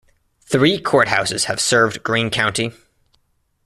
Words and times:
Three 0.45 0.81
courthouses 0.81 1.43
have 1.43 1.59
served 1.59 2.01
Green 2.01 2.31
County. 2.31 2.71